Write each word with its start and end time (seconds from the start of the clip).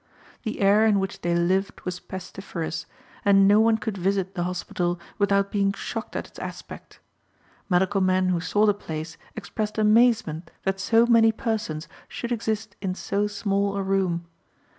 The 0.41 0.61
air 0.61 0.83
in 0.83 0.99
which 0.99 1.21
they 1.21 1.35
lived 1.35 1.81
was 1.81 1.99
pestiferous, 1.99 2.87
and 3.23 3.47
no 3.47 3.59
one 3.59 3.77
could 3.77 3.99
visit 3.99 4.33
the 4.33 4.41
hospital 4.45 4.99
without 5.19 5.51
being 5.51 5.73
shocked 5.73 6.15
at 6.15 6.25
its 6.27 6.39
aspect. 6.39 6.99
Medical 7.69 8.01
men 8.01 8.29
who 8.29 8.41
saw 8.41 8.65
the 8.65 8.73
place 8.73 9.15
expressed 9.35 9.77
amazement 9.77 10.49
that 10.63 10.79
so 10.79 11.05
many 11.05 11.31
persons 11.31 11.87
should 12.07 12.31
exist 12.31 12.75
in 12.81 12.95
so 12.95 13.27
small 13.27 13.77
a 13.77 13.83
room. 13.83 14.25